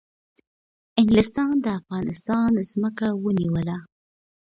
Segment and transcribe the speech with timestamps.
[0.99, 3.77] انگلیسان د افغانستان ځمکه ونیوله